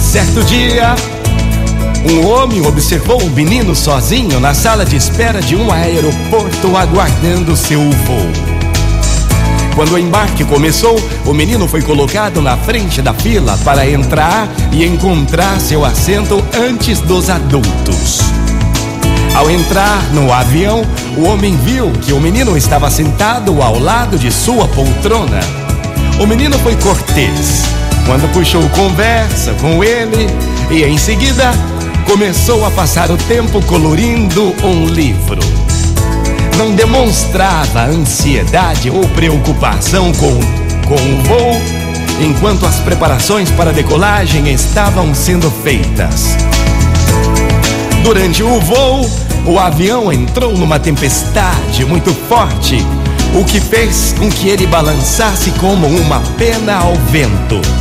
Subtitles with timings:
[0.00, 0.94] Certo dia,
[2.10, 7.80] um homem observou um menino sozinho na sala de espera de um aeroporto aguardando seu
[7.80, 8.58] voo.
[9.74, 14.84] Quando o embarque começou, o menino foi colocado na frente da fila para entrar e
[14.84, 18.20] encontrar seu assento antes dos adultos.
[19.34, 20.82] Ao entrar no avião,
[21.16, 25.40] o homem viu que o menino estava sentado ao lado de sua poltrona.
[26.18, 27.62] O menino foi cortês
[28.08, 30.26] quando puxou conversa com ele
[30.70, 31.52] e em seguida
[32.06, 35.38] começou a passar o tempo colorindo um livro.
[36.56, 40.40] Não demonstrava ansiedade ou preocupação com,
[40.86, 41.60] com o voo
[42.18, 46.34] enquanto as preparações para a decolagem estavam sendo feitas.
[48.02, 49.06] Durante o voo,
[49.44, 52.78] o avião entrou numa tempestade muito forte,
[53.34, 57.77] o que fez com que ele balançasse como uma pena ao vento.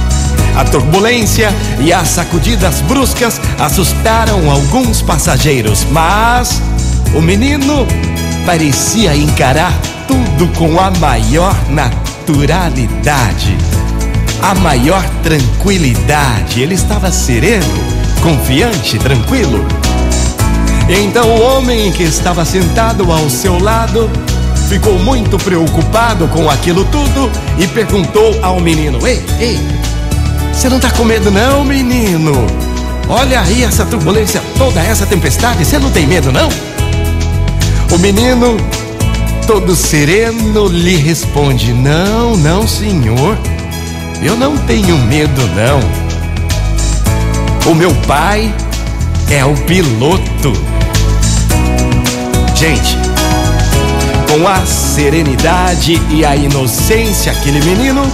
[0.57, 6.59] A turbulência e as sacudidas bruscas assustaram alguns passageiros, mas
[7.13, 7.85] o menino
[8.43, 9.71] parecia encarar
[10.07, 13.55] tudo com a maior naturalidade,
[14.41, 16.59] a maior tranquilidade.
[16.59, 17.63] Ele estava sereno,
[18.23, 19.63] confiante, tranquilo.
[20.89, 24.09] Então o homem que estava sentado ao seu lado
[24.67, 29.59] ficou muito preocupado com aquilo tudo e perguntou ao menino: Ei, ei,
[30.57, 32.33] você não tá com medo, não, menino?
[33.07, 36.49] Olha aí essa turbulência toda, essa tempestade, você não tem medo, não?
[37.91, 38.57] O menino,
[39.45, 43.37] todo sereno, lhe responde: Não, não, senhor,
[44.19, 45.79] eu não tenho medo, não.
[47.71, 48.51] O meu pai
[49.29, 50.53] é o piloto.
[52.55, 52.97] Gente,
[54.27, 58.11] com a serenidade e a inocência, aquele menino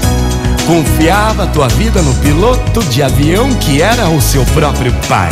[0.65, 5.31] confiava tua vida no piloto de avião que era o seu próprio pai.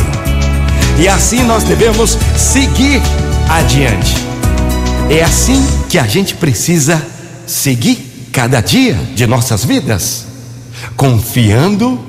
[1.00, 3.02] E assim nós devemos seguir
[3.50, 4.16] adiante.
[5.09, 7.02] É assim que a gente precisa
[7.47, 10.25] seguir cada dia de nossas vidas,
[10.96, 12.00] confiando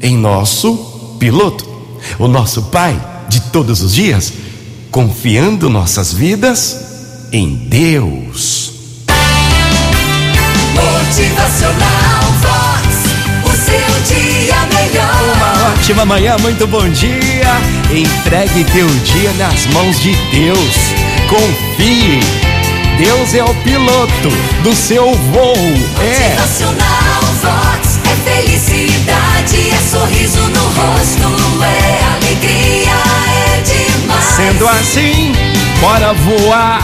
[0.00, 1.68] em nosso piloto,
[2.18, 4.32] o nosso pai de todos os dias,
[4.90, 6.76] confiando nossas vidas
[7.32, 8.71] em Deus.
[15.82, 17.56] Ótima manhã, muito bom dia.
[17.90, 20.76] Entregue teu dia nas mãos de Deus.
[21.28, 22.20] Confie.
[22.96, 24.28] Deus é o piloto
[24.62, 25.56] do seu voo.
[26.00, 26.28] É.
[26.28, 27.98] Motivacional Vox.
[28.04, 32.92] É felicidade, é sorriso no rosto, é alegria,
[33.26, 34.24] é demais.
[34.36, 35.32] Sendo assim,
[35.80, 36.82] bora voar.